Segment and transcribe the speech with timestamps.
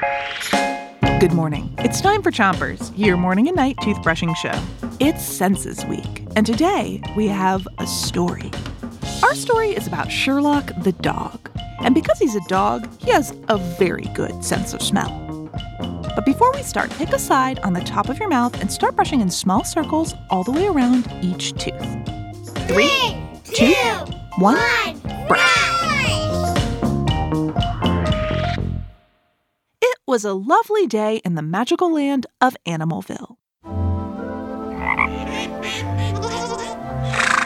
[0.00, 1.74] Good morning.
[1.78, 4.58] It's time for Chompers, your morning and night toothbrushing show.
[4.98, 8.50] It's Senses Week, and today we have a story.
[9.22, 11.50] Our story is about Sherlock the dog.
[11.80, 15.10] And because he's a dog, he has a very good sense of smell.
[16.14, 18.96] But before we start, pick a side on the top of your mouth and start
[18.96, 22.06] brushing in small circles all the way around each tooth.
[22.66, 23.74] Three, two,
[24.38, 24.99] one,
[30.10, 33.36] was a lovely day in the magical land of Animalville.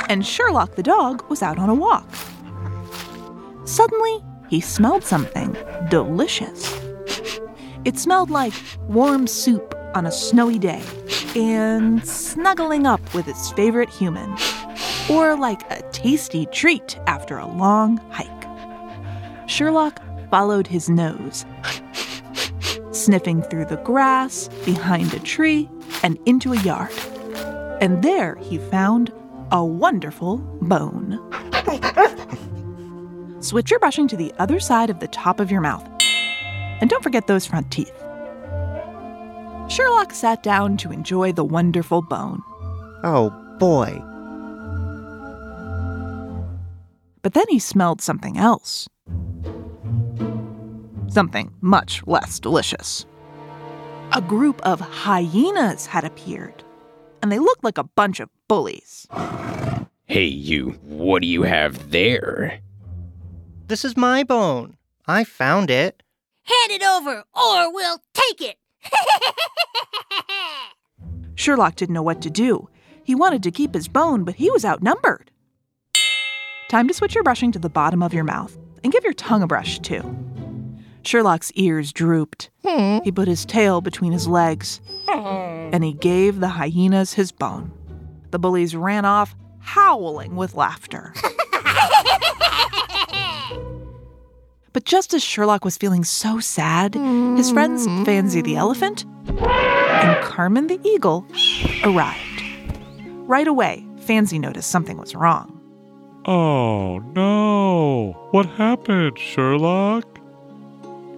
[0.08, 2.08] And Sherlock the dog was out on a walk.
[3.66, 5.54] Suddenly, he smelled something
[5.90, 6.80] delicious.
[7.84, 8.54] It smelled like
[8.88, 10.82] warm soup on a snowy day
[11.36, 14.34] and snuggling up with his favorite human,
[15.10, 18.30] or like a tasty treat after a long hike.
[19.50, 20.00] Sherlock
[20.30, 21.44] followed his nose,
[22.94, 25.68] sniffing through the grass, behind a tree,
[26.02, 26.92] and into a yard.
[27.80, 29.12] And there he found
[29.50, 31.20] a wonderful bone.
[33.40, 35.86] Switch your brushing to the other side of the top of your mouth.
[36.80, 37.92] And don't forget those front teeth.
[39.68, 42.42] Sherlock sat down to enjoy the wonderful bone.
[43.02, 44.02] Oh boy.
[47.22, 48.86] But then he smelled something else.
[51.14, 53.06] Something much less delicious.
[54.10, 56.64] A group of hyenas had appeared,
[57.22, 59.06] and they looked like a bunch of bullies.
[60.06, 62.58] Hey, you, what do you have there?
[63.68, 64.76] This is my bone.
[65.06, 66.02] I found it.
[66.42, 68.56] Hand it over, or we'll take it.
[71.36, 72.68] Sherlock didn't know what to do.
[73.04, 75.30] He wanted to keep his bone, but he was outnumbered.
[76.68, 79.44] Time to switch your brushing to the bottom of your mouth and give your tongue
[79.44, 80.02] a brush, too.
[81.06, 82.50] Sherlock's ears drooped.
[82.64, 82.98] Hmm.
[83.04, 85.70] He put his tail between his legs hmm.
[85.72, 87.72] and he gave the hyenas his bone.
[88.30, 91.14] The bullies ran off, howling with laughter.
[94.74, 98.02] But just as Sherlock was feeling so sad, his friends hmm.
[98.02, 101.24] Fancy the elephant and Carmen the eagle
[101.84, 102.42] arrived.
[103.28, 105.60] Right away, Fancy noticed something was wrong.
[106.26, 108.12] Oh no!
[108.32, 110.13] What happened, Sherlock?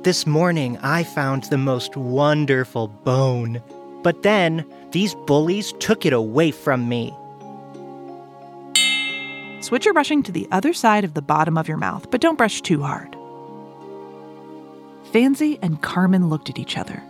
[0.07, 3.61] This morning I found the most wonderful bone.
[4.05, 7.13] But then these bullies took it away from me.
[9.63, 12.39] Switch your brushing to the other side of the bottom of your mouth, but don't
[12.39, 13.17] brush too hard.
[15.13, 17.03] Fancy and Carmen looked at each other.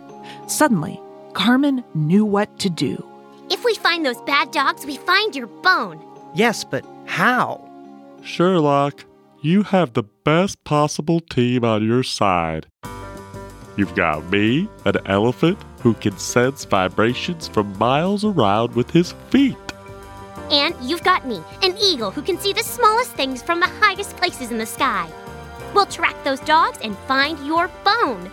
[0.47, 0.99] Suddenly,
[1.33, 3.07] Carmen knew what to do.
[3.51, 6.03] If we find those bad dogs, we find your bone.
[6.33, 7.63] Yes, but how?
[8.23, 9.05] Sherlock,
[9.41, 12.67] you have the best possible team on your side.
[13.75, 19.55] You've got me, an elephant who can sense vibrations from miles around with his feet.
[20.49, 24.15] And you've got me, an eagle who can see the smallest things from the highest
[24.17, 25.07] places in the sky.
[25.75, 28.31] We'll track those dogs and find your bone.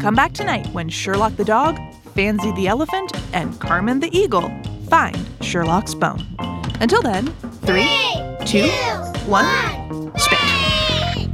[0.00, 1.78] Come back tonight when Sherlock the dog,
[2.14, 4.50] Fancy the elephant, and Carmen the eagle
[4.90, 6.26] find Sherlock's bone.
[6.80, 7.26] Until then,
[7.64, 7.88] three,
[8.44, 8.68] two,
[9.26, 11.30] one, spit.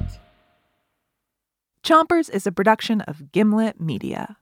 [1.83, 4.37] Chompers is a production of Gimlet Media.